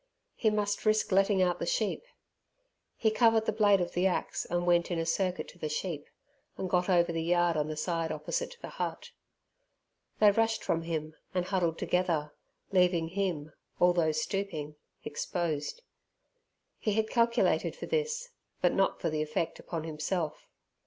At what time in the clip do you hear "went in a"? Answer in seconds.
4.65-5.05